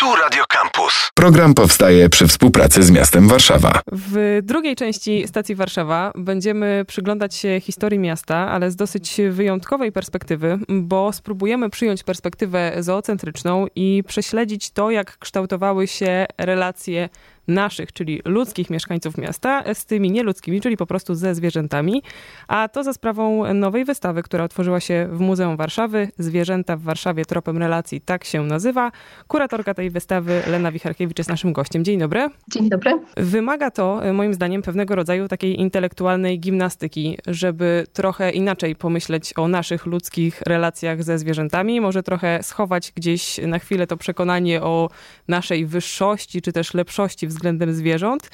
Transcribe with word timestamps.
Tu 0.00 0.16
Radio 0.16 0.44
Campus. 0.48 1.10
Program 1.14 1.54
powstaje 1.54 2.08
przy 2.08 2.26
współpracy 2.26 2.82
z 2.82 2.90
miastem 2.90 3.28
Warszawa. 3.28 3.80
W 3.92 4.40
drugiej 4.42 4.76
części 4.76 5.28
stacji 5.28 5.54
Warszawa 5.54 6.12
będziemy 6.14 6.84
przyglądać 6.88 7.34
się 7.34 7.60
historii 7.60 7.98
miasta, 7.98 8.36
ale 8.36 8.70
z 8.70 8.76
dosyć 8.76 9.20
wyjątkowej 9.30 9.92
perspektywy, 9.92 10.58
bo 10.68 11.12
spróbujemy 11.12 11.70
przyjąć 11.70 12.02
perspektywę 12.02 12.72
zoocentryczną 12.78 13.66
i 13.74 14.02
prześledzić 14.06 14.70
to, 14.70 14.90
jak 14.90 15.18
kształtowały 15.18 15.86
się 15.86 16.26
relacje 16.38 17.08
naszych, 17.50 17.92
czyli 17.92 18.20
ludzkich 18.24 18.70
mieszkańców 18.70 19.18
miasta, 19.18 19.74
z 19.74 19.84
tymi 19.84 20.10
nieludzkimi, 20.10 20.60
czyli 20.60 20.76
po 20.76 20.86
prostu 20.86 21.14
ze 21.14 21.34
zwierzętami. 21.34 22.02
A 22.48 22.68
to 22.68 22.84
za 22.84 22.92
sprawą 22.92 23.54
nowej 23.54 23.84
wystawy, 23.84 24.22
która 24.22 24.44
otworzyła 24.44 24.80
się 24.80 25.08
w 25.12 25.20
Muzeum 25.20 25.56
Warszawy. 25.56 26.08
Zwierzęta 26.18 26.76
w 26.76 26.82
Warszawie 26.82 27.24
tropem 27.24 27.58
relacji, 27.58 28.00
tak 28.00 28.24
się 28.24 28.42
nazywa. 28.42 28.92
Kuratorka 29.28 29.74
tej 29.74 29.90
wystawy, 29.90 30.42
Lena 30.46 30.72
Wicharkiewicz, 30.72 31.18
jest 31.18 31.30
naszym 31.30 31.52
gościem. 31.52 31.84
Dzień 31.84 31.98
dobry. 31.98 32.28
Dzień 32.48 32.68
dobry. 32.68 32.92
Wymaga 33.16 33.70
to, 33.70 34.00
moim 34.12 34.34
zdaniem, 34.34 34.62
pewnego 34.62 34.94
rodzaju 34.94 35.28
takiej 35.28 35.60
intelektualnej 35.60 36.40
gimnastyki, 36.40 37.18
żeby 37.26 37.86
trochę 37.92 38.30
inaczej 38.30 38.76
pomyśleć 38.76 39.32
o 39.36 39.48
naszych 39.48 39.86
ludzkich 39.86 40.42
relacjach 40.46 41.02
ze 41.02 41.18
zwierzętami, 41.18 41.80
może 41.80 42.02
trochę 42.02 42.42
schować 42.42 42.92
gdzieś 42.96 43.38
na 43.38 43.58
chwilę 43.58 43.86
to 43.86 43.96
przekonanie 43.96 44.62
o 44.62 44.88
naszej 45.28 45.66
wyższości, 45.66 46.42
czy 46.42 46.52
też 46.52 46.74
lepszości 46.74 47.26
względem 47.26 47.39
zwierząt 47.74 48.30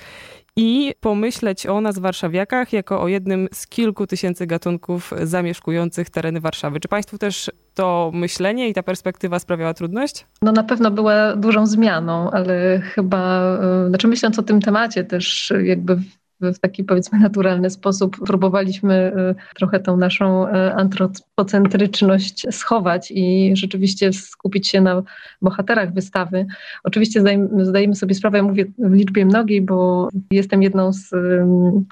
i 0.56 0.94
pomyśleć 1.00 1.66
o 1.66 1.80
nas, 1.80 1.98
warszawiakach, 1.98 2.72
jako 2.72 3.02
o 3.02 3.08
jednym 3.08 3.48
z 3.52 3.66
kilku 3.66 4.06
tysięcy 4.06 4.46
gatunków 4.46 5.12
zamieszkujących 5.22 6.10
tereny 6.10 6.40
Warszawy. 6.40 6.80
Czy 6.80 6.88
Państwu 6.88 7.18
też 7.18 7.50
to 7.74 8.10
myślenie 8.14 8.68
i 8.68 8.74
ta 8.74 8.82
perspektywa 8.82 9.38
sprawiała 9.38 9.74
trudność? 9.74 10.26
No 10.42 10.52
na 10.52 10.62
pewno 10.62 10.90
była 10.90 11.36
dużą 11.36 11.66
zmianą, 11.66 12.30
ale 12.30 12.80
chyba, 12.80 13.40
e, 13.84 13.88
znaczy 13.88 14.08
myśląc 14.08 14.38
o 14.38 14.42
tym 14.42 14.60
temacie 14.60 15.04
też 15.04 15.52
jakby 15.64 15.98
w 16.40 16.58
taki 16.58 16.84
powiedzmy 16.84 17.18
naturalny 17.18 17.70
sposób 17.70 18.16
próbowaliśmy 18.26 19.12
y, 19.30 19.54
trochę 19.54 19.80
tą 19.80 19.96
naszą 19.96 20.48
y, 20.48 20.74
antropocentryczność 20.74 22.46
schować 22.50 23.12
i 23.14 23.52
rzeczywiście 23.56 24.12
skupić 24.12 24.68
się 24.68 24.80
na 24.80 25.02
bohaterach 25.42 25.92
wystawy. 25.92 26.46
Oczywiście 26.84 27.22
zdajemy, 27.62 27.94
sobie 27.94 28.14
sprawę, 28.14 28.42
mówię 28.42 28.64
w 28.78 28.92
liczbie 28.92 29.24
mnogiej, 29.24 29.62
bo 29.62 30.08
jestem 30.30 30.62
jedną 30.62 30.92
z 30.92 31.10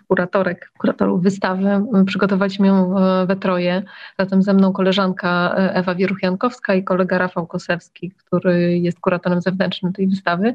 kuratorek, 0.08 0.70
kuratorów 0.78 1.22
wystawy. 1.22 1.84
Przygotowaliśmy 2.06 2.66
ją 2.66 2.94
we 3.26 3.36
troje. 3.36 3.82
Razem 4.18 4.42
ze 4.42 4.54
mną 4.54 4.72
koleżanka 4.72 5.54
y, 5.58 5.74
Ewa 5.74 5.94
Wieruch-Jankowska 5.94 6.76
i 6.76 6.84
kolega 6.84 7.18
Rafał 7.18 7.46
Kosewski, 7.46 8.10
który 8.10 8.78
jest 8.78 9.00
kuratorem 9.00 9.40
zewnętrznym 9.40 9.92
tej 9.92 10.08
wystawy. 10.08 10.54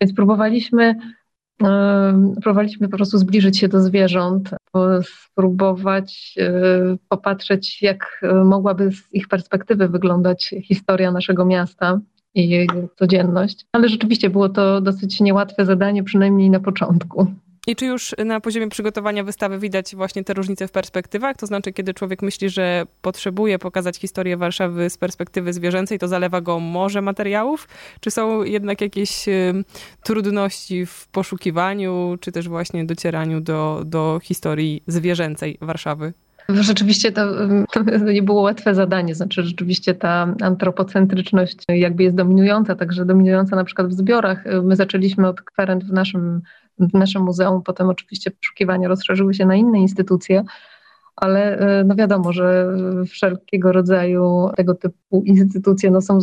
Więc 0.00 0.14
próbowaliśmy 0.14 0.96
próbowaliśmy 2.42 2.88
po 2.88 2.96
prostu 2.96 3.18
zbliżyć 3.18 3.58
się 3.58 3.68
do 3.68 3.80
zwierząt, 3.80 4.50
spróbować 5.04 6.34
e, 6.38 6.96
popatrzeć, 7.08 7.82
jak 7.82 8.20
e, 8.22 8.34
mogłaby 8.44 8.92
z 8.92 9.14
ich 9.14 9.28
perspektywy 9.28 9.88
wyglądać 9.88 10.54
historia 10.64 11.12
naszego 11.12 11.44
miasta 11.44 12.00
i 12.34 12.48
jej 12.48 12.68
codzienność. 12.98 13.66
Ale 13.72 13.88
rzeczywiście 13.88 14.30
było 14.30 14.48
to 14.48 14.80
dosyć 14.80 15.20
niełatwe 15.20 15.66
zadanie, 15.66 16.04
przynajmniej 16.04 16.50
na 16.50 16.60
początku. 16.60 17.26
I 17.66 17.76
czy 17.76 17.86
już 17.86 18.14
na 18.24 18.40
poziomie 18.40 18.68
przygotowania 18.68 19.24
wystawy 19.24 19.58
widać 19.58 19.96
właśnie 19.96 20.24
te 20.24 20.34
różnice 20.34 20.68
w 20.68 20.72
perspektywach? 20.72 21.36
To 21.36 21.46
znaczy, 21.46 21.72
kiedy 21.72 21.94
człowiek 21.94 22.22
myśli, 22.22 22.50
że 22.50 22.86
potrzebuje 23.02 23.58
pokazać 23.58 23.96
historię 23.96 24.36
Warszawy 24.36 24.90
z 24.90 24.98
perspektywy 24.98 25.52
zwierzęcej, 25.52 25.98
to 25.98 26.08
zalewa 26.08 26.40
go 26.40 26.60
morze 26.60 27.02
materiałów? 27.02 27.68
Czy 28.00 28.10
są 28.10 28.42
jednak 28.42 28.80
jakieś 28.80 29.26
trudności 30.02 30.86
w 30.86 31.08
poszukiwaniu, 31.08 32.16
czy 32.20 32.32
też 32.32 32.48
właśnie 32.48 32.84
docieraniu 32.84 33.40
do, 33.40 33.82
do 33.86 34.20
historii 34.22 34.82
zwierzęcej 34.86 35.58
Warszawy? 35.60 36.12
Rzeczywiście 36.48 37.12
to, 37.12 37.26
to, 37.72 37.82
nie 38.12 38.22
było 38.22 38.42
łatwe 38.42 38.74
zadanie, 38.74 39.14
znaczy 39.14 39.42
rzeczywiście 39.42 39.94
ta 39.94 40.34
antropocentryczność 40.40 41.56
jakby 41.68 42.02
jest 42.02 42.16
dominująca, 42.16 42.74
także 42.74 43.04
dominująca 43.04 43.56
na 43.56 43.64
przykład 43.64 43.88
w 43.88 43.92
zbiorach. 43.92 44.44
My 44.62 44.76
zaczęliśmy 44.76 45.28
od 45.28 45.42
kwerent 45.42 45.84
w 45.84 45.92
naszym 45.92 46.42
w 46.78 46.94
naszym 46.94 47.22
muzeum. 47.22 47.62
Potem 47.62 47.88
oczywiście 47.88 48.30
poszukiwania 48.30 48.88
rozszerzyły 48.88 49.34
się 49.34 49.46
na 49.46 49.54
inne 49.54 49.78
instytucje, 49.78 50.44
ale 51.16 51.58
e, 51.58 51.84
no 51.84 51.94
wiadomo, 51.94 52.32
że 52.32 52.76
wszelkiego 53.06 53.72
rodzaju 53.72 54.48
tego 54.56 54.74
typu 54.74 55.22
instytucje 55.24 55.90
no 55.90 56.00
są, 56.00 56.18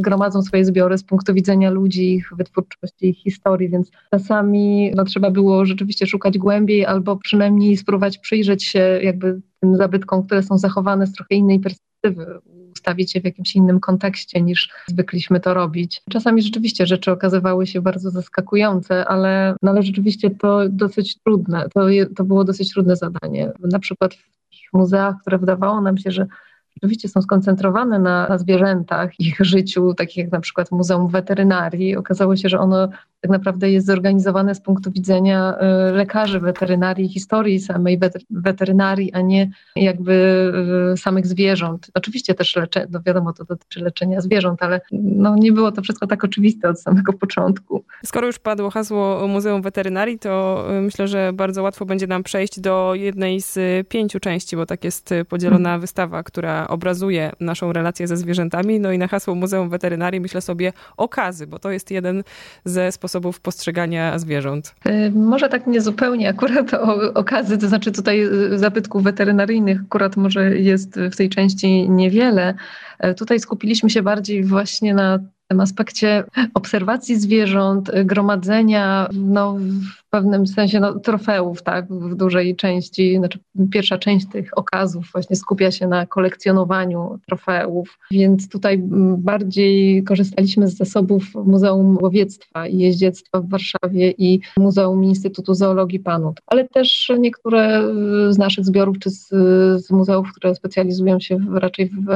gromadzą 0.00 0.42
swoje 0.42 0.64
zbiory 0.64 0.98
z 0.98 1.04
punktu 1.04 1.34
widzenia 1.34 1.70
ludzi, 1.70 2.14
ich 2.14 2.30
wytwórczości, 2.36 3.08
ich 3.08 3.18
historii, 3.18 3.68
więc 3.68 3.90
czasami 4.10 4.92
no, 4.94 5.04
trzeba 5.04 5.30
było 5.30 5.64
rzeczywiście 5.64 6.06
szukać 6.06 6.38
głębiej 6.38 6.86
albo 6.86 7.16
przynajmniej 7.16 7.76
spróbować 7.76 8.18
przyjrzeć 8.18 8.64
się 8.64 9.00
jakby 9.02 9.40
tym 9.60 9.76
zabytkom, 9.76 10.22
które 10.22 10.42
są 10.42 10.58
zachowane 10.58 11.06
z 11.06 11.12
trochę 11.12 11.34
innej 11.34 11.60
perspektywy, 11.60 12.40
ustawić 12.78 13.14
je 13.14 13.20
w 13.20 13.24
jakimś 13.24 13.56
innym 13.56 13.80
kontekście 13.80 14.42
niż 14.42 14.70
zwykliśmy 14.86 15.40
to 15.40 15.54
robić. 15.54 16.02
Czasami 16.10 16.42
rzeczywiście 16.42 16.86
rzeczy 16.86 17.12
okazywały 17.12 17.66
się 17.66 17.80
bardzo 17.80 18.10
zaskakujące, 18.10 19.04
ale, 19.04 19.54
no 19.62 19.70
ale 19.70 19.82
rzeczywiście 19.82 20.30
to 20.30 20.68
dosyć 20.68 21.18
trudne. 21.18 21.68
To, 21.74 21.86
to 22.16 22.24
było 22.24 22.44
dosyć 22.44 22.72
trudne 22.72 22.96
zadanie. 22.96 23.52
Na 23.72 23.78
przykład 23.78 24.14
w 24.14 24.72
muzeach, 24.72 25.14
które 25.20 25.38
wydawało 25.38 25.80
nam 25.80 25.98
się, 25.98 26.10
że 26.10 26.26
rzeczywiście 26.76 27.08
są 27.08 27.22
skoncentrowane 27.22 27.98
na, 27.98 28.28
na 28.28 28.38
zwierzętach, 28.38 29.20
ich 29.20 29.36
życiu, 29.40 29.94
takich 29.94 30.16
jak 30.16 30.32
na 30.32 30.40
przykład 30.40 30.70
Muzeum 30.70 31.08
Weterynarii. 31.08 31.96
Okazało 31.96 32.36
się, 32.36 32.48
że 32.48 32.58
ono 32.58 32.88
tak 33.20 33.30
naprawdę 33.30 33.70
jest 33.70 33.86
zorganizowane 33.86 34.54
z 34.54 34.60
punktu 34.60 34.90
widzenia 34.90 35.54
y, 35.88 35.92
lekarzy 35.92 36.40
weterynarii, 36.40 37.08
historii 37.08 37.60
samej 37.60 38.00
weterynarii, 38.30 39.12
a 39.12 39.20
nie 39.20 39.50
jakby 39.76 40.12
y, 40.94 40.96
samych 40.96 41.26
zwierząt. 41.26 41.90
Oczywiście 41.94 42.34
też 42.34 42.56
leczenie, 42.56 42.86
no 42.90 43.00
wiadomo, 43.06 43.32
to 43.32 43.44
dotyczy 43.44 43.80
leczenia 43.80 44.20
zwierząt, 44.20 44.62
ale 44.62 44.80
no 44.92 45.36
nie 45.36 45.52
było 45.52 45.72
to 45.72 45.82
wszystko 45.82 46.06
tak 46.06 46.24
oczywiste 46.24 46.68
od 46.68 46.80
samego 46.80 47.12
początku. 47.12 47.84
Skoro 48.04 48.26
już 48.26 48.38
padło 48.38 48.70
hasło 48.70 49.28
Muzeum 49.28 49.62
Weterynarii, 49.62 50.18
to 50.18 50.64
y, 50.78 50.80
myślę, 50.80 51.08
że 51.08 51.32
bardzo 51.34 51.62
łatwo 51.62 51.86
będzie 51.86 52.06
nam 52.06 52.22
przejść 52.22 52.60
do 52.60 52.92
jednej 52.94 53.40
z 53.40 53.88
pięciu 53.88 54.20
części, 54.20 54.56
bo 54.56 54.66
tak 54.66 54.84
jest 54.84 55.14
podzielona 55.28 55.68
hmm. 55.68 55.80
wystawa, 55.80 56.22
która 56.22 56.68
obrazuje 56.68 57.32
naszą 57.40 57.72
relację 57.72 58.06
ze 58.06 58.16
zwierzętami. 58.16 58.80
No 58.80 58.92
i 58.92 58.98
na 58.98 59.08
hasło 59.08 59.34
Muzeum 59.34 59.68
Weterynarii 59.68 60.20
myślę 60.20 60.40
sobie 60.40 60.72
okazy, 60.96 61.46
bo 61.46 61.58
to 61.58 61.70
jest 61.70 61.90
jeden 61.90 62.22
ze 62.64 62.92
sposobów 62.92 63.07
sposobów 63.08 63.40
postrzegania 63.40 64.18
zwierząt? 64.18 64.74
Y, 64.86 65.10
może 65.10 65.48
tak 65.48 65.66
niezupełnie 65.66 66.28
akurat 66.28 66.74
o, 66.74 67.14
okazy, 67.14 67.58
to 67.58 67.68
znaczy 67.68 67.92
tutaj 67.92 68.22
y, 68.52 68.58
zabytków 68.58 69.02
weterynaryjnych 69.02 69.80
akurat 69.80 70.16
może 70.16 70.56
jest 70.58 71.00
w 71.12 71.16
tej 71.16 71.28
części 71.28 71.90
niewiele. 71.90 72.54
Y, 73.04 73.14
tutaj 73.14 73.40
skupiliśmy 73.40 73.90
się 73.90 74.02
bardziej 74.02 74.44
właśnie 74.44 74.94
na 74.94 75.18
tym 75.48 75.60
aspekcie 75.60 76.24
obserwacji 76.54 77.16
zwierząt, 77.16 77.90
gromadzenia, 78.04 79.08
no, 79.12 79.58
pewnym 80.10 80.46
sensie 80.46 80.80
no, 80.80 80.98
trofeów, 81.00 81.62
tak, 81.62 81.92
w 81.92 82.14
dużej 82.14 82.56
części. 82.56 83.16
Znaczy, 83.16 83.38
pierwsza 83.72 83.98
część 83.98 84.26
tych 84.28 84.58
okazów 84.58 85.10
właśnie 85.12 85.36
skupia 85.36 85.70
się 85.70 85.86
na 85.86 86.06
kolekcjonowaniu 86.06 87.18
trofeów, 87.26 87.98
więc 88.10 88.48
tutaj 88.48 88.78
bardziej 89.18 90.04
korzystaliśmy 90.04 90.68
z 90.68 90.76
zasobów 90.76 91.22
Muzeum 91.34 91.98
Łowiectwa 92.02 92.66
i 92.66 92.78
Jeździectwa 92.78 93.40
w 93.40 93.48
Warszawie 93.48 94.10
i 94.18 94.40
Muzeum 94.56 95.04
Instytutu 95.04 95.54
Zoologii 95.54 96.00
Panut, 96.00 96.40
ale 96.46 96.68
też 96.68 97.12
niektóre 97.18 97.82
z 98.30 98.38
naszych 98.38 98.64
zbiorów 98.64 98.98
czy 98.98 99.10
z, 99.10 99.28
z 99.86 99.90
muzeów, 99.90 100.32
które 100.36 100.54
specjalizują 100.54 101.20
się 101.20 101.36
w, 101.36 101.56
raczej 101.56 101.88
w, 101.88 102.06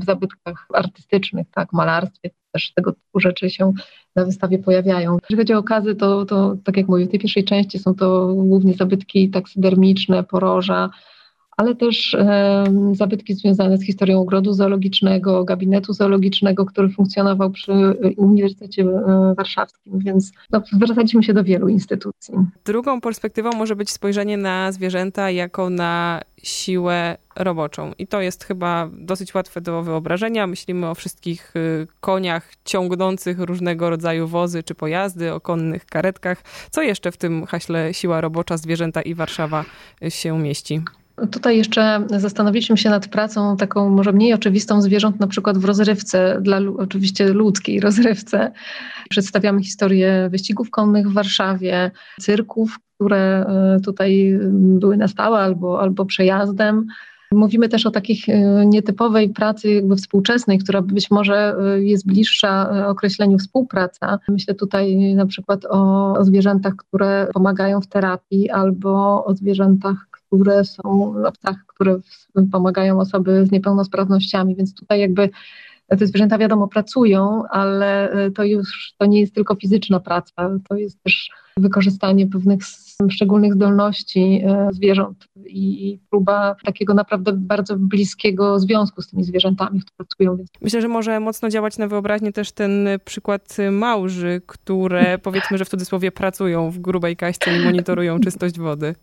w 0.00 0.04
zabytkach 0.04 0.66
artystycznych, 0.74 1.46
tak, 1.54 1.72
malarstwie, 1.72 2.30
też 2.52 2.72
tego 2.72 2.92
typu 2.92 3.20
rzeczy 3.20 3.50
się 3.50 3.72
na 4.16 4.24
wystawie 4.24 4.58
pojawiają. 4.58 5.16
Jeżeli 5.22 5.36
chodzi 5.36 5.54
o 5.54 5.58
okazy, 5.58 5.94
to, 5.94 6.24
to 6.24 6.56
tak 6.64 6.76
jak 6.76 6.88
mówię, 6.88 7.06
w 7.06 7.10
tej 7.10 7.20
pierwszej 7.20 7.41
części 7.44 7.78
są 7.78 7.94
to 7.94 8.34
głównie 8.34 8.74
zabytki 8.74 9.30
taksydermiczne, 9.30 10.24
poroża, 10.24 10.90
ale 11.56 11.74
też 11.74 12.16
zabytki 12.92 13.34
związane 13.34 13.78
z 13.78 13.84
historią 13.84 14.20
ogrodu 14.20 14.52
zoologicznego, 14.52 15.44
gabinetu 15.44 15.92
zoologicznego, 15.92 16.66
który 16.66 16.88
funkcjonował 16.88 17.50
przy 17.50 17.72
Uniwersytecie 18.16 18.84
Warszawskim, 19.36 19.98
więc 19.98 20.32
no, 20.50 20.62
zwracaliśmy 20.72 21.22
się 21.22 21.34
do 21.34 21.44
wielu 21.44 21.68
instytucji. 21.68 22.34
Drugą 22.64 23.00
perspektywą 23.00 23.50
może 23.56 23.76
być 23.76 23.90
spojrzenie 23.90 24.36
na 24.36 24.72
zwierzęta 24.72 25.30
jako 25.30 25.70
na 25.70 26.20
siłę 26.42 27.16
roboczą. 27.36 27.92
I 27.98 28.06
to 28.06 28.20
jest 28.20 28.44
chyba 28.44 28.88
dosyć 28.92 29.34
łatwe 29.34 29.60
do 29.60 29.82
wyobrażenia. 29.82 30.46
Myślimy 30.46 30.88
o 30.88 30.94
wszystkich 30.94 31.56
y, 31.56 31.86
koniach 32.00 32.52
ciągnących 32.64 33.38
różnego 33.38 33.90
rodzaju 33.90 34.26
wozy 34.26 34.62
czy 34.62 34.74
pojazdy, 34.74 35.32
o 35.32 35.40
konnych 35.40 35.86
karetkach. 35.86 36.42
Co 36.70 36.82
jeszcze 36.82 37.12
w 37.12 37.16
tym 37.16 37.46
haśle 37.46 37.94
siła 37.94 38.20
robocza, 38.20 38.56
zwierzęta 38.56 39.02
i 39.02 39.14
Warszawa 39.14 39.64
się 40.08 40.38
mieści? 40.38 40.82
Tutaj 41.30 41.56
jeszcze 41.56 42.06
zastanowiliśmy 42.10 42.76
się 42.76 42.90
nad 42.90 43.08
pracą 43.08 43.56
taką 43.56 43.90
może 43.90 44.12
mniej 44.12 44.32
oczywistą 44.32 44.82
zwierząt, 44.82 45.20
na 45.20 45.26
przykład 45.26 45.58
w 45.58 45.64
rozrywce, 45.64 46.38
dla 46.40 46.58
oczywiście 46.78 47.28
ludzkiej 47.28 47.80
rozrywce. 47.80 48.52
Przedstawiamy 49.08 49.62
historię 49.62 50.28
wyścigów 50.30 50.70
konnych 50.70 51.08
w 51.08 51.12
Warszawie, 51.12 51.90
cyrków, 52.20 52.78
które 52.94 53.46
e, 53.46 53.80
tutaj 53.80 54.38
były 54.52 54.96
na 54.96 55.08
stałe 55.08 55.38
albo, 55.38 55.80
albo 55.80 56.04
przejazdem. 56.04 56.86
Mówimy 57.32 57.68
też 57.68 57.86
o 57.86 57.90
takich 57.90 58.28
e, 58.28 58.66
nietypowej 58.66 59.28
pracy 59.28 59.70
jakby 59.70 59.96
współczesnej, 59.96 60.58
która 60.58 60.82
być 60.82 61.10
może 61.10 61.56
e, 61.58 61.82
jest 61.82 62.06
bliższa 62.06 62.70
określeniu 62.88 63.38
współpraca. 63.38 64.18
Myślę 64.28 64.54
tutaj 64.54 65.14
na 65.14 65.26
przykład 65.26 65.64
o, 65.64 66.12
o 66.12 66.24
zwierzętach, 66.24 66.76
które 66.76 67.28
pomagają 67.34 67.80
w 67.80 67.86
terapii 67.86 68.50
albo 68.50 69.24
o 69.24 69.34
zwierzętach, 69.34 70.06
które 70.10 70.64
są 70.64 71.14
w 71.28 71.38
psach, 71.38 71.56
które 71.66 71.98
pomagają 72.52 73.00
osoby 73.00 73.46
z 73.46 73.52
niepełnosprawnościami, 73.52 74.56
więc 74.56 74.74
tutaj 74.74 75.00
jakby 75.00 75.30
te 75.86 76.06
zwierzęta 76.06 76.38
wiadomo 76.38 76.68
pracują, 76.68 77.42
ale 77.50 78.12
to 78.34 78.44
już 78.44 78.94
to 78.98 79.06
nie 79.06 79.20
jest 79.20 79.34
tylko 79.34 79.54
fizyczna 79.54 80.00
praca, 80.00 80.50
to 80.68 80.76
jest 80.76 81.02
też 81.02 81.30
wykorzystanie 81.56 82.26
pewnych 82.26 82.60
szczególnych 83.10 83.54
zdolności 83.54 84.42
e, 84.44 84.68
zwierząt 84.72 85.28
i 85.46 85.98
próba 86.10 86.56
takiego 86.64 86.94
naprawdę 86.94 87.32
bardzo 87.32 87.76
bliskiego 87.76 88.60
związku 88.60 89.02
z 89.02 89.08
tymi 89.08 89.24
zwierzętami, 89.24 89.80
które 89.80 89.96
pracują. 89.96 90.36
Myślę, 90.60 90.82
że 90.82 90.88
może 90.88 91.20
mocno 91.20 91.48
działać 91.48 91.78
na 91.78 91.88
wyobraźnię 91.88 92.32
też 92.32 92.52
ten 92.52 92.88
przykład 93.04 93.56
małży, 93.72 94.42
które 94.46 95.18
powiedzmy, 95.22 95.58
że 95.58 95.64
w 95.64 95.68
cudzysłowie 95.68 96.12
pracują 96.12 96.70
w 96.70 96.78
grubej 96.78 97.16
kaście 97.16 97.56
i 97.56 97.64
monitorują 97.64 98.20
czystość 98.20 98.58
wody. 98.58 98.94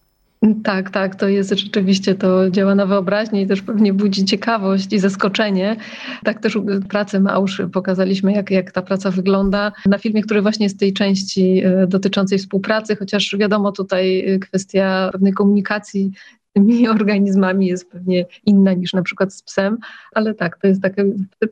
Tak, 0.64 0.90
tak, 0.90 1.16
to 1.16 1.28
jest 1.28 1.50
rzeczywiście, 1.50 2.16
to 2.16 2.50
działa 2.50 2.76
na 2.76 2.86
wyobraźnię 2.86 3.42
i 3.42 3.48
też 3.48 3.62
pewnie 3.62 3.94
budzi 3.94 4.26
ciekawość 4.26 4.94
i 4.94 5.00
zaskoczenie. 5.00 5.76
Tak 6.24 6.40
też 6.40 6.58
pracę 6.90 7.20
Małż 7.20 7.62
pokazaliśmy, 7.74 8.34
jak, 8.34 8.52
jak 8.52 8.72
ta 8.72 8.82
praca 8.82 9.12
wygląda 9.12 9.72
na 9.86 9.98
filmie, 9.98 10.22
który 10.22 10.42
właśnie 10.42 10.66
jest 10.66 10.80
tej 10.80 10.94
części 10.94 11.62
e, 11.66 11.88
dotyczącej 11.88 12.38
współpracy, 12.38 12.96
chociaż 12.96 13.36
wiadomo 13.40 13.72
tutaj 13.72 14.20
e, 14.20 14.40
kwestia 14.40 15.10
pewnej 15.12 15.34
komunikacji 15.34 16.12
tymi 16.54 16.88
organizmami 16.98 17.68
jest 17.68 17.92
pewnie 17.92 18.26
inna 18.46 18.74
niż 18.74 18.94
na 18.94 19.02
przykład 19.02 19.34
z 19.34 19.44
psem, 19.44 19.78
ale 20.12 20.34
tak, 20.34 20.58
to 20.58 20.68
jest 20.68 20.82
taki 20.82 21.02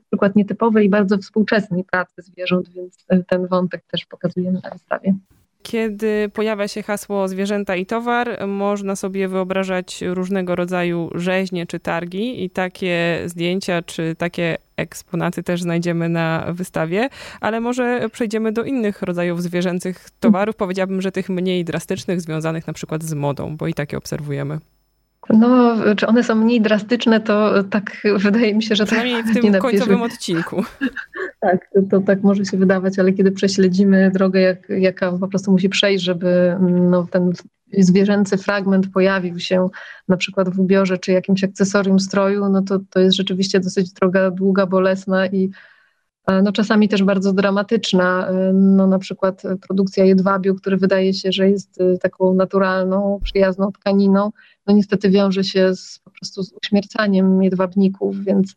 przykład 0.10 0.36
nietypowej 0.36 0.86
i 0.86 0.90
bardzo 0.90 1.18
współczesnej 1.18 1.84
pracy 1.84 2.22
zwierząt, 2.22 2.70
więc 2.70 3.06
ten 3.28 3.48
wątek 3.48 3.84
też 3.92 4.06
pokazujemy 4.06 4.60
na 4.64 4.70
wystawie. 4.70 5.16
Kiedy 5.64 6.30
pojawia 6.34 6.68
się 6.68 6.84
hasło 6.84 7.28
zwierzęta 7.28 7.76
i 7.76 7.86
towar, 7.86 8.48
można 8.48 8.96
sobie 8.96 9.28
wyobrażać 9.28 10.02
różnego 10.02 10.56
rodzaju 10.56 11.10
rzeźnie 11.16 11.68
czy 11.68 11.80
targi 11.80 12.44
i 12.44 12.50
takie 12.50 13.22
zdjęcia 13.26 13.82
czy 13.82 14.16
takie 14.18 14.58
eksponaty 14.78 15.44
też 15.44 15.62
znajdziemy 15.62 16.10
na 16.10 16.46
wystawie, 16.50 17.10
ale 17.42 17.60
może 17.60 18.10
przejdziemy 18.12 18.52
do 18.52 18.64
innych 18.64 19.02
rodzajów 19.02 19.44
zwierzęcych 19.44 20.10
towarów. 20.20 20.56
Powiedziałabym, 20.56 21.02
że 21.02 21.12
tych 21.12 21.30
mniej 21.30 21.66
drastycznych, 21.66 22.22
związanych 22.22 22.68
na 22.68 22.74
przykład 22.74 23.04
z 23.04 23.14
modą, 23.14 23.58
bo 23.58 23.68
i 23.68 23.74
takie 23.74 23.98
obserwujemy. 23.98 24.60
No, 25.30 25.76
czy 25.96 26.08
one 26.08 26.24
są 26.24 26.36
mniej 26.36 26.62
drastyczne, 26.62 27.20
to 27.20 27.64
tak 27.64 27.98
wydaje 28.18 28.56
mi 28.56 28.64
się, 28.64 28.76
że 28.76 28.86
Przynajmniej 28.86 29.24
w 29.24 29.34
tym 29.34 29.54
końcowym 29.54 30.02
odcinku. 30.02 30.64
Tak, 31.40 31.70
to, 31.92 32.00
tak 32.00 32.24
może 32.24 32.46
się 32.46 32.58
wydawać, 32.58 33.00
ale 33.00 33.14
kiedy 33.14 33.32
prześledzimy 33.32 34.12
drogę, 34.14 34.42
jak, 34.42 34.70
jaka 34.70 35.12
po 35.12 35.28
prostu 35.28 35.52
musi 35.52 35.70
przejść, 35.70 36.04
żeby 36.04 36.58
no, 36.62 37.08
ten 37.12 37.32
zwierzęcy 37.78 38.38
fragment 38.38 38.92
pojawił 38.94 39.40
się 39.40 39.70
na 40.08 40.18
przykład 40.18 40.50
w 40.50 40.60
ubiorze 40.60 40.98
czy 40.98 41.12
jakimś 41.12 41.44
akcesorium 41.44 42.00
stroju, 42.00 42.50
no 42.50 42.62
to, 42.62 42.80
to 42.90 43.00
jest 43.00 43.16
rzeczywiście 43.16 43.60
dosyć 43.60 43.94
droga 43.94 44.32
długa, 44.32 44.66
bolesna 44.66 45.28
i 45.28 45.50
no, 46.44 46.52
czasami 46.52 46.90
też 46.90 47.04
bardzo 47.04 47.34
dramatyczna. 47.34 48.28
E, 48.28 48.54
no, 48.54 48.88
na 48.88 49.00
przykład 49.00 49.44
produkcja 49.68 50.06
jedwabiu, 50.06 50.56
który 50.56 50.78
wydaje 50.78 51.14
się, 51.14 51.32
że 51.32 51.50
jest 51.50 51.82
e, 51.82 51.98
taką 51.98 52.34
naturalną, 52.34 53.20
przyjazną 53.24 53.72
tkaniną, 53.72 54.32
no 54.68 54.74
niestety 54.74 55.10
wiąże 55.10 55.44
się 55.44 55.76
z, 55.76 56.00
po 56.00 56.12
prostu 56.12 56.44
z 56.44 56.54
uśmiercaniem 56.54 57.44
jedwabników, 57.44 58.24
więc 58.24 58.56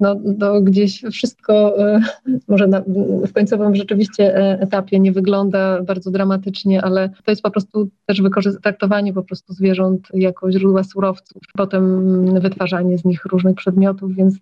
no, 0.00 0.16
no 0.38 0.60
gdzieś 0.60 1.02
wszystko 1.12 1.78
e, 1.78 2.00
może 2.48 2.66
na, 2.66 2.82
w 3.26 3.32
końcowym 3.32 3.74
rzeczywiście 3.74 4.36
e, 4.36 4.60
etapie 4.60 5.00
nie 5.00 5.12
wygląda 5.12 5.82
bardzo 5.82 6.10
dramatycznie, 6.10 6.82
ale 6.82 7.10
to 7.24 7.30
jest 7.30 7.42
po 7.42 7.50
prostu 7.50 7.88
też 8.06 8.22
traktowanie 8.62 9.12
po 9.12 9.22
prostu 9.22 9.52
zwierząt 9.52 10.08
jako 10.14 10.52
źródła 10.52 10.84
surowców, 10.84 11.42
potem 11.54 12.40
wytwarzanie 12.40 12.98
z 12.98 13.04
nich 13.04 13.24
różnych 13.24 13.54
przedmiotów, 13.54 14.14
więc 14.14 14.34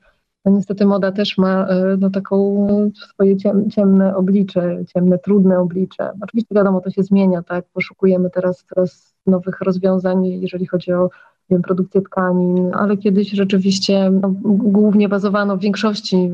no 0.47 0.53
niestety 0.53 0.87
moda 0.87 1.13
też 1.13 1.39
ma 1.39 1.67
e, 1.67 1.97
no, 1.99 2.11
taką 2.11 2.67
swoje 2.95 3.37
ciemne 3.71 4.17
oblicze, 4.17 4.85
ciemne, 4.95 5.19
trudne 5.19 5.59
oblicze. 5.59 6.13
Oczywiście 6.21 6.55
wiadomo, 6.55 6.81
to 6.81 6.91
się 6.91 7.03
zmienia, 7.03 7.43
tak? 7.43 7.65
Poszukujemy 7.73 8.31
teraz 8.31 8.65
coraz 8.65 9.15
nowych 9.27 9.61
rozwiązań, 9.61 10.27
jeżeli 10.27 10.67
chodzi 10.67 10.93
o 10.93 11.11
wiem, 11.51 11.63
produkcję 11.63 12.03
tkanin, 12.03 12.75
ale 12.75 12.97
kiedyś 12.97 13.31
rzeczywiście 13.31 14.11
no, 14.11 14.35
głównie 14.45 15.09
bazowano 15.09 15.57
w 15.57 15.61
większości, 15.61 16.31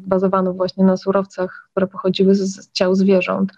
bazowano 0.00 0.52
właśnie 0.52 0.84
na 0.84 0.96
surowcach, 0.96 1.68
które 1.70 1.86
pochodziły 1.86 2.34
z, 2.34 2.40
z 2.40 2.72
ciał 2.72 2.94
zwierząt. 2.94 3.52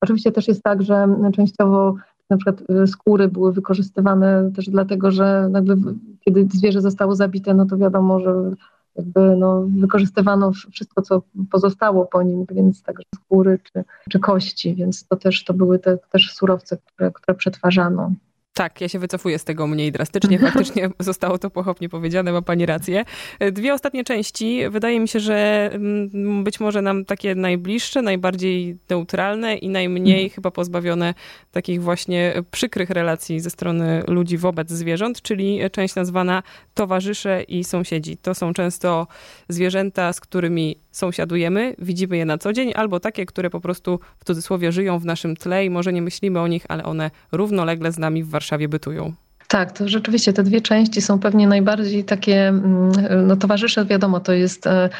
Oczywiście 0.00 0.32
też 0.32 0.48
jest 0.48 0.62
tak, 0.62 0.82
że 0.82 1.08
częściowo 1.34 1.94
na 2.30 2.36
przykład 2.36 2.70
y, 2.70 2.86
skóry 2.86 3.28
były 3.28 3.52
wykorzystywane 3.52 4.50
też 4.56 4.66
dlatego, 4.66 5.10
że 5.10 5.50
jakby 5.54 5.76
kiedy 6.20 6.48
zwierzę 6.54 6.80
zostało 6.80 7.14
zabite, 7.14 7.54
no 7.54 7.66
to 7.66 7.76
wiadomo, 7.76 8.20
że 8.20 8.50
jakby 8.98 9.36
no, 9.36 9.62
wykorzystywano 9.80 10.52
wszystko, 10.72 11.02
co 11.02 11.22
pozostało 11.50 12.06
po 12.06 12.22
nim, 12.22 12.46
więc 12.50 12.82
także 12.82 13.08
skóry 13.14 13.58
czy, 13.72 13.84
czy 14.10 14.18
kości, 14.18 14.74
więc 14.74 15.06
to 15.06 15.16
też 15.16 15.44
to 15.44 15.54
były 15.54 15.78
te 15.78 15.98
też 16.12 16.34
surowce, 16.34 16.76
które, 16.76 17.10
które 17.10 17.34
przetwarzano. 17.34 18.12
Tak, 18.56 18.80
ja 18.80 18.88
się 18.88 18.98
wycofuję 18.98 19.38
z 19.38 19.44
tego 19.44 19.66
mniej 19.66 19.92
drastycznie. 19.92 20.38
Faktycznie 20.48 20.90
zostało 20.98 21.38
to 21.38 21.50
pochopnie 21.50 21.88
powiedziane, 21.88 22.32
ma 22.32 22.42
pani 22.42 22.66
rację. 22.66 23.04
Dwie 23.52 23.74
ostatnie 23.74 24.04
części. 24.04 24.68
Wydaje 24.70 25.00
mi 25.00 25.08
się, 25.08 25.20
że 25.20 25.70
mm, 25.72 26.44
być 26.44 26.60
może 26.60 26.82
nam 26.82 27.04
takie 27.04 27.34
najbliższe, 27.34 28.02
najbardziej 28.02 28.76
neutralne 28.90 29.56
i 29.56 29.68
najmniej 29.68 30.22
mhm. 30.22 30.30
chyba 30.30 30.50
pozbawione 30.50 31.14
takich 31.52 31.82
właśnie 31.82 32.42
przykrych 32.50 32.90
relacji 32.90 33.40
ze 33.40 33.50
strony 33.50 34.02
ludzi 34.08 34.38
wobec 34.38 34.70
zwierząt, 34.70 35.22
czyli 35.22 35.60
część 35.72 35.94
nazwana 35.94 36.42
towarzysze 36.74 37.42
i 37.42 37.64
sąsiedzi. 37.64 38.16
To 38.16 38.34
są 38.34 38.52
często 38.52 39.06
zwierzęta, 39.48 40.12
z 40.12 40.20
którymi 40.20 40.76
sąsiadujemy, 40.96 41.74
widzimy 41.78 42.16
je 42.16 42.24
na 42.24 42.38
co 42.38 42.52
dzień, 42.52 42.72
albo 42.74 43.00
takie, 43.00 43.26
które 43.26 43.50
po 43.50 43.60
prostu 43.60 44.00
w 44.18 44.24
cudzysłowie 44.24 44.72
żyją 44.72 44.98
w 44.98 45.04
naszym 45.04 45.36
tle 45.36 45.64
i 45.64 45.70
może 45.70 45.92
nie 45.92 46.02
myślimy 46.02 46.40
o 46.40 46.46
nich, 46.46 46.64
ale 46.68 46.84
one 46.84 47.10
równolegle 47.32 47.92
z 47.92 47.98
nami 47.98 48.22
w 48.22 48.30
Warszawie 48.30 48.68
bytują. 48.68 49.12
Tak, 49.48 49.72
to 49.72 49.88
rzeczywiście 49.88 50.32
te 50.32 50.42
dwie 50.42 50.60
części 50.60 51.02
są 51.02 51.18
pewnie 51.18 51.48
najbardziej 51.48 52.04
takie, 52.04 52.48
mm, 52.48 52.92
no 53.26 53.36
towarzysze 53.36 53.84
wiadomo, 53.84 54.20
to 54.20 54.32
jest 54.32 54.66
e, 54.66 54.90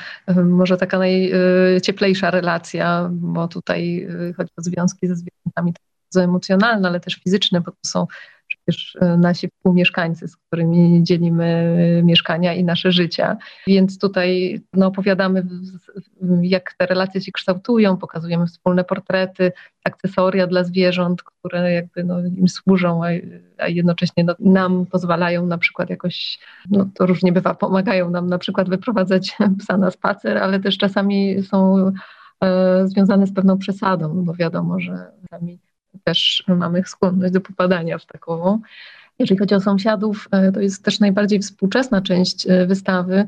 może 0.45 0.77
taka 0.77 0.99
najcieplejsza 0.99 2.31
relacja, 2.31 3.09
bo 3.13 3.49
tutaj 3.49 4.03
e, 4.31 4.33
chodzi 4.33 4.51
o 4.57 4.63
związki 4.63 5.07
ze 5.07 5.17
zwierzętami 5.17 5.73
bardzo 6.07 6.25
emocjonalne, 6.25 6.89
ale 6.89 7.01
też 7.01 7.15
fizyczne, 7.15 7.61
bo 7.61 7.71
to 7.71 7.79
są 7.87 8.07
przecież 8.47 8.97
e, 9.01 9.17
nasi 9.17 9.49
współmieszkańcy, 9.49 10.29
z 10.29 10.37
którymi 10.37 11.03
dzielimy 11.03 11.77
mieszkania 12.05 12.55
i 12.55 12.65
nasze 12.65 12.93
życia. 12.93 13.37
Więc 13.67 13.99
tutaj 13.99 14.61
no, 14.73 14.87
opowiadamy, 14.87 15.47
jak 16.43 16.75
te 16.79 16.87
relacje 16.87 17.21
się 17.21 17.33
kształtują, 17.33 17.97
pokazujemy 17.97 18.47
wspólne 18.47 18.85
portrety, 18.85 19.53
akcesoria 19.85 20.47
dla 20.47 20.65
zwierząt, 20.65 21.23
które 21.23 21.73
jakby 21.73 22.05
no, 22.05 22.21
im 22.21 22.49
służą, 22.49 23.05
a, 23.05 23.09
a 23.59 23.69
jednocześnie 23.69 24.25
no, 24.25 24.35
nam 24.41 24.87
pozwalają 24.87 25.47
na 25.47 25.59
przykład 25.59 25.91
jakoś, 25.91 26.39
no 26.71 26.89
to 26.95 27.07
różnie 27.07 27.33
bywa, 27.33 27.55
pomagają 27.55 28.11
nam 28.11 28.27
na 28.27 28.39
przykład 28.39 28.69
wyprowadzać 28.69 29.37
psa 29.59 29.77
na 29.77 29.91
spacer, 29.91 30.39
ale 30.39 30.61
też 30.61 30.79
czasami 30.79 31.43
są 31.43 31.93
e, 32.45 32.89
związane 32.89 33.27
z 33.27 33.35
pewną 33.35 33.59
przesadą, 33.59 34.25
bo 34.25 34.35
wiadomo, 34.35 34.81
że 34.81 35.13
czasami 35.23 35.59
też 36.05 36.45
mamy 36.49 36.83
skłonność 36.87 37.33
do 37.33 37.41
popadania 37.41 37.99
w 37.99 38.07
taką. 38.07 38.61
Jeżeli 39.19 39.39
chodzi 39.39 39.55
o 39.55 39.61
sąsiadów, 39.61 40.29
e, 40.31 40.53
to 40.53 40.61
jest 40.61 40.85
też 40.85 41.01
najbardziej 41.01 41.39
współczesna 41.39 42.03
część 42.03 42.47
e, 42.47 42.67
wystawy. 42.67 43.27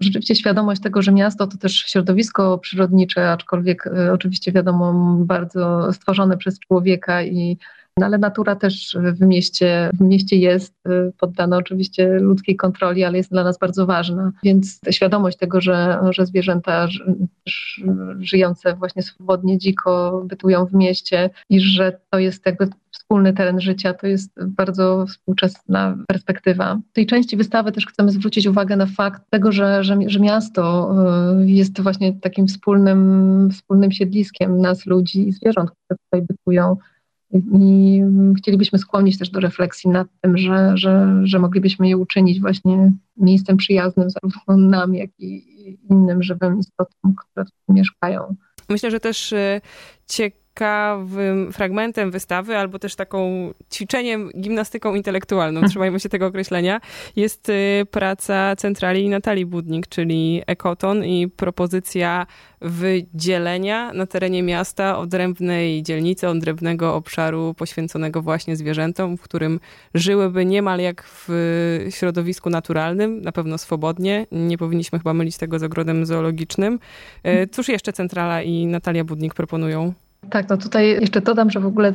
Rzeczywiście 0.00 0.34
świadomość 0.34 0.82
tego, 0.82 1.02
że 1.02 1.12
miasto 1.12 1.46
to 1.46 1.56
też 1.56 1.72
środowisko 1.76 2.58
przyrodnicze, 2.58 3.32
aczkolwiek 3.32 3.86
e, 3.86 4.12
oczywiście 4.12 4.52
wiadomo 4.52 5.16
bardzo 5.24 5.92
stworzone 5.92 6.36
przez 6.36 6.58
człowieka 6.58 7.22
i 7.22 7.58
No 8.00 8.06
ale 8.06 8.18
natura 8.18 8.56
też 8.56 8.96
w 9.02 9.20
mieście, 9.20 9.90
w 9.94 10.00
mieście 10.00 10.36
jest 10.36 10.74
poddana 11.18 11.56
oczywiście 11.56 12.08
ludzkiej 12.08 12.56
kontroli, 12.56 13.04
ale 13.04 13.16
jest 13.16 13.30
dla 13.30 13.44
nas 13.44 13.58
bardzo 13.58 13.86
ważna. 13.86 14.32
Więc 14.42 14.80
świadomość 14.90 15.38
tego, 15.38 15.60
że, 15.60 16.00
że 16.10 16.26
zwierzęta 16.26 16.88
żyjące 18.18 18.74
właśnie 18.74 19.02
swobodnie, 19.02 19.58
dziko 19.58 20.22
bytują 20.26 20.66
w 20.66 20.74
mieście 20.74 21.30
i 21.50 21.60
że 21.60 22.00
to 22.10 22.18
jest 22.18 22.46
jakby 22.46 22.68
wspólny 22.90 23.32
teren 23.32 23.60
życia, 23.60 23.94
to 23.94 24.06
jest 24.06 24.44
bardzo 24.46 25.06
współczesna 25.06 25.96
perspektywa. 26.08 26.80
W 26.90 26.92
tej 26.92 27.06
części 27.06 27.36
wystawy 27.36 27.72
też 27.72 27.86
chcemy 27.86 28.10
zwrócić 28.12 28.46
uwagę 28.46 28.76
na 28.76 28.86
fakt 28.86 29.22
tego, 29.30 29.52
że, 29.52 29.84
że, 29.84 29.96
że 30.06 30.20
miasto 30.20 30.94
y, 31.42 31.50
jest 31.50 31.80
właśnie 31.80 32.12
takim 32.12 32.46
wspólnym, 32.46 33.48
wspólnym 33.52 33.92
siedliskiem 33.92 34.60
nas, 34.60 34.86
ludzi 34.86 35.28
i 35.28 35.32
zwierząt, 35.32 35.70
które 35.70 35.98
tutaj 36.04 36.26
bytują. 36.26 36.76
I 37.32 38.02
chcielibyśmy 38.38 38.78
skłonić 38.78 39.18
też 39.18 39.30
do 39.30 39.40
refleksji 39.40 39.90
nad 39.90 40.08
tym, 40.20 40.38
że, 40.38 40.72
że, 40.74 41.20
że 41.22 41.38
moglibyśmy 41.38 41.88
je 41.88 41.96
uczynić 41.96 42.40
właśnie 42.40 42.92
miejscem 43.16 43.56
przyjaznym 43.56 44.10
zarówno 44.10 44.68
nam, 44.68 44.94
jak 44.94 45.10
i 45.18 45.50
innym 45.90 46.22
żywym 46.22 46.58
istotom, 46.58 47.14
które 47.14 47.44
tu 47.46 47.72
mieszkają. 47.72 48.36
Myślę, 48.68 48.90
że 48.90 49.00
też 49.00 49.32
y, 49.32 49.60
ciekawym 50.60 51.52
fragmentem 51.52 52.10
wystawy, 52.10 52.56
albo 52.56 52.78
też 52.78 52.96
taką 52.96 53.50
ćwiczeniem, 53.72 54.30
gimnastyką 54.40 54.94
intelektualną, 54.94 55.62
trzymajmy 55.68 56.00
się 56.00 56.08
tego 56.08 56.26
określenia, 56.26 56.80
jest 57.16 57.48
y, 57.48 57.86
praca 57.90 58.56
centrali 58.56 59.08
Natalii 59.08 59.46
Budnik, 59.46 59.86
czyli 59.86 60.42
Ekoton 60.46 61.04
i 61.04 61.28
propozycja 61.28 62.26
wydzielenia 62.60 63.92
na 63.92 64.06
terenie 64.06 64.42
miasta 64.42 64.98
odrębnej 64.98 65.82
dzielnicy, 65.82 66.28
odrębnego 66.28 66.94
obszaru 66.94 67.54
poświęconego 67.54 68.22
właśnie 68.22 68.56
zwierzętom, 68.56 69.16
w 69.16 69.22
którym 69.22 69.60
żyłyby 69.94 70.44
niemal 70.44 70.80
jak 70.80 71.04
w 71.04 71.28
środowisku 71.90 72.50
naturalnym, 72.50 73.22
na 73.22 73.32
pewno 73.32 73.58
swobodnie. 73.58 74.26
Nie 74.32 74.58
powinniśmy 74.58 74.98
chyba 74.98 75.14
mylić 75.14 75.36
tego 75.36 75.58
z 75.58 75.62
ogrodem 75.62 76.06
zoologicznym. 76.06 76.78
Y, 77.26 77.48
cóż 77.52 77.68
jeszcze 77.68 77.92
Centrala 77.92 78.42
i 78.42 78.66
Natalia 78.66 79.04
Budnik 79.04 79.34
proponują? 79.34 79.94
Tak, 80.30 80.48
no 80.48 80.56
tutaj 80.56 80.88
jeszcze 80.88 81.20
dodam, 81.20 81.50
że 81.50 81.60
w 81.60 81.66
ogóle 81.66 81.92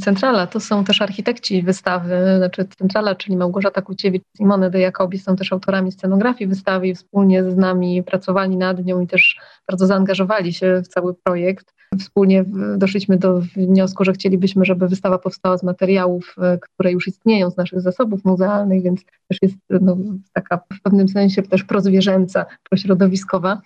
Centrala 0.00 0.46
to 0.46 0.60
są 0.60 0.84
też 0.84 1.02
architekci 1.02 1.62
wystawy, 1.62 2.36
znaczy 2.38 2.64
Centrala, 2.78 3.14
czyli 3.14 3.36
Małgorzata 3.36 3.82
Kuciewicz, 3.82 4.22
Simone 4.36 4.70
de 4.70 4.80
Jacobi 4.80 5.18
są 5.18 5.36
też 5.36 5.52
autorami 5.52 5.92
scenografii 5.92 6.48
wystawy 6.48 6.88
i 6.88 6.94
wspólnie 6.94 7.44
z 7.50 7.56
nami 7.56 8.02
pracowali 8.02 8.56
nad 8.56 8.84
nią 8.84 9.00
i 9.00 9.06
też 9.06 9.40
bardzo 9.68 9.86
zaangażowali 9.86 10.52
się 10.52 10.82
w 10.84 10.88
cały 10.88 11.14
projekt. 11.14 11.74
Wspólnie 11.98 12.44
doszliśmy 12.76 13.16
do 13.18 13.40
wniosku, 13.56 14.04
że 14.04 14.12
chcielibyśmy, 14.12 14.64
żeby 14.64 14.88
wystawa 14.88 15.18
powstała 15.18 15.58
z 15.58 15.62
materiałów, 15.62 16.34
e, 16.42 16.58
które 16.58 16.92
już 16.92 17.08
istnieją, 17.08 17.50
z 17.50 17.56
naszych 17.56 17.80
zasobów 17.80 18.24
muzealnych, 18.24 18.82
więc 18.82 19.04
też 19.28 19.38
jest 19.42 19.56
no, 19.80 19.96
taka 20.32 20.60
w 20.72 20.82
pewnym 20.82 21.08
sensie 21.08 21.42
też 21.42 21.64
prozwierzęca, 21.64 22.46
prośrodowiskowa 22.70 23.60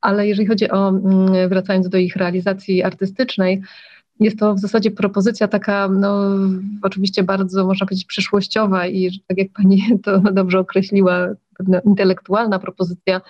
ale 0.00 0.28
jeżeli 0.28 0.48
chodzi 0.48 0.70
o, 0.70 0.88
mm, 0.88 1.48
wracając 1.48 1.88
do 1.88 1.98
ich 1.98 2.16
realizacji 2.16 2.82
artystycznej, 2.82 3.62
jest 4.20 4.38
to 4.38 4.54
w 4.54 4.58
zasadzie 4.58 4.90
propozycja 4.90 5.48
taka, 5.48 5.88
no, 5.88 6.20
oczywiście 6.82 7.22
bardzo, 7.22 7.66
można 7.66 7.86
powiedzieć, 7.86 8.06
przyszłościowa 8.06 8.86
i 8.86 9.22
tak 9.26 9.38
jak 9.38 9.48
pani 9.52 9.84
to 10.04 10.18
dobrze 10.20 10.58
określiła, 10.58 11.28
pewna 11.58 11.80
intelektualna 11.80 12.58
propozycja 12.58 13.20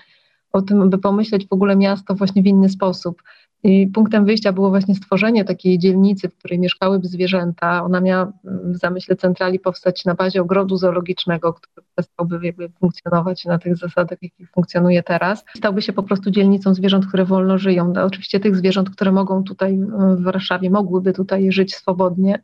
o 0.52 0.62
tym, 0.62 0.90
by 0.90 0.98
pomyśleć 0.98 1.48
w 1.48 1.52
ogóle 1.52 1.76
miasto 1.76 2.14
właśnie 2.14 2.42
w 2.42 2.46
inny 2.46 2.68
sposób. 2.68 3.22
I 3.64 3.86
punktem 3.86 4.24
wyjścia 4.24 4.52
było 4.52 4.70
właśnie 4.70 4.94
stworzenie 4.94 5.44
takiej 5.44 5.78
dzielnicy, 5.78 6.28
w 6.28 6.34
której 6.34 6.58
mieszkałyby 6.58 7.08
zwierzęta. 7.08 7.84
Ona 7.84 8.00
miała 8.00 8.32
w 8.44 8.76
zamyśle 8.76 9.16
centrali 9.16 9.58
powstać 9.58 10.04
na 10.04 10.14
bazie 10.14 10.42
ogrodu 10.42 10.76
zoologicznego, 10.76 11.52
który 11.52 11.86
przestałby 11.96 12.46
jakby 12.46 12.68
funkcjonować 12.68 13.44
na 13.44 13.58
tych 13.58 13.76
zasadach, 13.76 14.18
jakich 14.22 14.50
funkcjonuje 14.50 15.02
teraz. 15.02 15.44
Stałby 15.56 15.82
się 15.82 15.92
po 15.92 16.02
prostu 16.02 16.30
dzielnicą 16.30 16.74
zwierząt, 16.74 17.06
które 17.06 17.24
wolno 17.24 17.58
żyją. 17.58 17.92
No, 17.94 18.04
oczywiście 18.04 18.40
tych 18.40 18.56
zwierząt, 18.56 18.90
które 18.90 19.12
mogą 19.12 19.44
tutaj 19.44 19.78
w 20.16 20.22
Warszawie, 20.22 20.70
mogłyby 20.70 21.12
tutaj 21.12 21.52
żyć 21.52 21.74
swobodnie. 21.74 22.42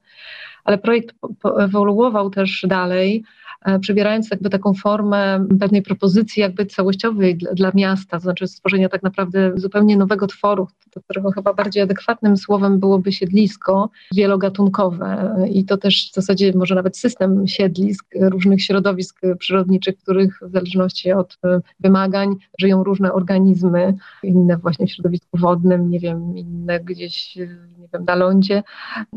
Ale 0.65 0.79
projekt 0.79 1.15
ewoluował 1.59 2.31
też 2.31 2.67
dalej 2.69 3.25
E, 3.65 3.79
przybierając 3.79 4.31
jakby 4.31 4.51
taką 4.51 4.75
formę 4.75 5.47
pewnej 5.61 5.83
propozycji 5.83 6.41
jakby 6.41 6.67
całościowej 6.67 7.37
dla, 7.37 7.53
dla 7.53 7.71
miasta, 7.75 8.17
to 8.17 8.23
znaczy 8.23 8.47
stworzenia 8.47 8.89
tak 8.89 9.03
naprawdę 9.03 9.53
zupełnie 9.55 9.97
nowego 9.97 10.27
tworu, 10.27 10.69
do 10.95 11.01
którego 11.01 11.31
chyba 11.31 11.55
bardziej 11.55 11.83
adekwatnym 11.83 12.37
słowem 12.37 12.79
byłoby 12.79 13.13
siedlisko 13.13 13.91
wielogatunkowe. 14.15 15.37
I 15.53 15.65
to 15.65 15.77
też 15.77 16.11
w 16.11 16.15
zasadzie 16.15 16.53
może 16.55 16.75
nawet 16.75 16.99
system 16.99 17.49
siedlisk 17.49 18.07
różnych 18.21 18.63
środowisk 18.63 19.21
przyrodniczych, 19.39 19.97
których 19.97 20.39
w 20.43 20.53
zależności 20.53 21.13
od 21.13 21.39
e, 21.45 21.61
wymagań 21.81 22.35
żyją 22.59 22.85
różne 22.85 23.13
organizmy, 23.13 23.95
inne 24.23 24.57
właśnie 24.57 24.87
w 24.87 24.91
środowisku 24.91 25.39
wodnym, 25.39 25.91
nie 25.91 26.01
wiem, 26.01 26.37
inne 26.37 26.81
gdzieś 26.81 27.37
nie 27.37 27.89
wiem, 27.93 28.05
na 28.05 28.15
lądzie. 28.15 28.63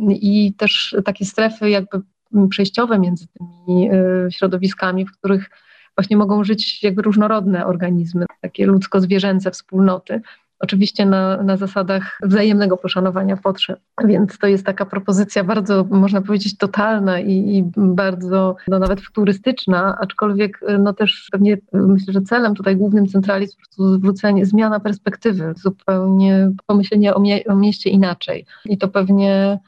I 0.09 0.53
też 0.53 0.95
takie 1.05 1.25
strefy 1.37 1.69
jakby 1.69 2.01
przejściowe 2.49 2.99
między 2.99 3.27
tymi 3.27 3.91
y, 3.91 4.27
środowiskami, 4.31 5.05
w 5.05 5.11
których 5.11 5.49
właśnie 5.97 6.17
mogą 6.17 6.43
żyć 6.43 6.83
jakby 6.83 7.01
różnorodne 7.01 7.65
organizmy, 7.65 8.25
takie 8.41 8.65
ludzko-zwierzęce 8.65 9.51
wspólnoty. 9.51 10.21
Oczywiście 10.59 11.05
na, 11.05 11.43
na 11.43 11.57
zasadach 11.57 12.19
wzajemnego 12.23 12.77
poszanowania 12.77 13.37
potrzeb. 13.37 13.79
Więc 14.05 14.37
to 14.37 14.47
jest 14.47 14.65
taka 14.65 14.85
propozycja 14.85 15.43
bardzo, 15.43 15.83
można 15.89 16.21
powiedzieć, 16.21 16.57
totalna 16.57 17.19
i, 17.19 17.31
i 17.31 17.63
bardzo 17.77 18.55
no, 18.67 18.79
nawet 18.79 19.01
futurystyczna, 19.01 19.97
aczkolwiek 20.01 20.59
no 20.79 20.93
też 20.93 21.29
pewnie 21.31 21.57
myślę, 21.73 22.13
że 22.13 22.21
celem 22.21 22.55
tutaj 22.55 22.75
głównym 22.75 23.07
centrali 23.07 23.41
jest 23.41 23.55
po 23.55 23.59
prostu 23.59 23.93
zwrócenie, 23.93 24.45
zmiana 24.45 24.79
perspektywy, 24.79 25.53
zupełnie 25.57 26.51
pomyślenie 26.65 27.15
o, 27.15 27.19
mie 27.19 27.43
o 27.45 27.55
mieście 27.55 27.89
inaczej. 27.89 28.45
I 28.65 28.77
to 28.77 28.87
pewnie 28.87 29.59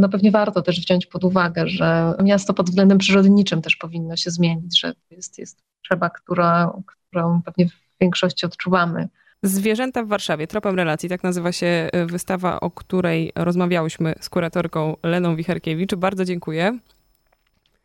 no 0.00 0.08
pewnie 0.08 0.30
warto 0.30 0.62
też 0.62 0.80
wziąć 0.80 1.06
pod 1.06 1.24
uwagę, 1.24 1.68
że 1.68 2.14
miasto 2.22 2.54
pod 2.54 2.70
względem 2.70 2.98
przyrodniczym 2.98 3.62
też 3.62 3.76
powinno 3.76 4.16
się 4.16 4.30
zmienić, 4.30 4.80
że 4.80 4.94
jest, 5.10 5.38
jest 5.38 5.62
potrzeba, 5.76 6.10
która, 6.10 6.72
którą 6.86 7.42
pewnie 7.42 7.68
w 7.68 7.72
większości 8.00 8.46
odczuwamy. 8.46 9.08
Zwierzęta 9.42 10.02
w 10.02 10.08
Warszawie, 10.08 10.46
tropem 10.46 10.76
relacji, 10.76 11.08
tak 11.08 11.22
nazywa 11.22 11.52
się 11.52 11.66
e, 11.66 12.06
wystawa, 12.06 12.60
o 12.60 12.70
której 12.70 13.32
rozmawiałyśmy 13.34 14.14
z 14.20 14.28
kuratorką 14.28 14.96
Leną 15.02 15.36
Wicherkiewicz. 15.36 15.94
Bardzo 15.94 16.24
dziękuję. 16.24 16.78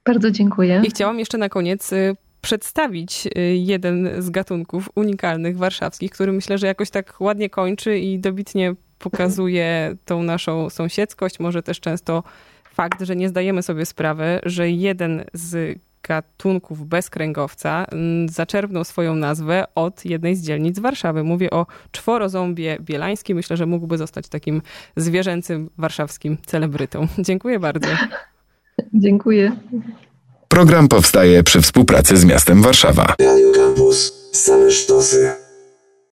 Bardzo 0.05 0.31
dziękuję. 0.31 0.81
I 0.85 0.89
chciałam 0.89 1.19
jeszcze 1.19 1.37
na 1.37 1.49
koniec 1.49 1.93
e, 1.93 2.15
przedstawić 2.41 3.27
jeden 3.53 4.09
z 4.21 4.29
gatunków 4.29 4.89
unikalnych 4.95 5.57
warszawskich, 5.57 6.11
który 6.11 6.31
myślę, 6.31 6.57
że 6.57 6.67
jakoś 6.67 6.89
tak 6.89 7.15
ładnie 7.19 7.49
kończy 7.49 7.99
i 7.99 8.19
dobitnie 8.19 8.75
pokazuje 9.03 9.95
tą 10.05 10.23
naszą 10.23 10.69
sąsiedzkość, 10.69 11.39
może 11.39 11.63
też 11.63 11.79
często 11.79 12.23
fakt, 12.73 13.01
że 13.01 13.15
nie 13.15 13.29
zdajemy 13.29 13.63
sobie 13.63 13.85
sprawy, 13.85 14.39
że 14.43 14.69
jeden 14.69 15.23
z 15.33 15.79
gatunków 16.07 16.87
bezkręgowca 16.87 17.85
mm, 17.91 18.29
zaczerpnął 18.29 18.83
swoją 18.83 19.15
nazwę 19.15 19.65
od 19.75 20.05
jednej 20.05 20.35
z 20.35 20.41
dzielnic 20.41 20.79
Warszawy. 20.79 21.23
Mówię 21.23 21.49
o 21.49 21.65
czworoząbie 21.91 22.77
bielańskim. 22.81 23.37
Myślę, 23.37 23.57
że 23.57 23.65
mógłby 23.65 23.97
zostać 23.97 24.27
takim 24.27 24.61
zwierzęcym 24.97 25.69
warszawskim 25.77 26.37
celebrytą. 26.45 27.07
Dziękuję 27.17 27.59
bardzo. 27.59 27.87
Dziękuję. 28.93 29.51
Program 30.47 30.87
powstaje 30.87 31.43
przy 31.43 31.61
współpracy 31.61 32.17
z 32.17 32.25
miastem 32.25 32.61
Warszawa. 32.61 33.15
Radio 33.19 33.51
Campus. 33.51 34.13
Same 34.31 34.71
sztosy. 34.71 35.42